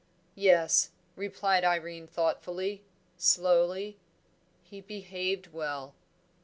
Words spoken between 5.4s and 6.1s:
well."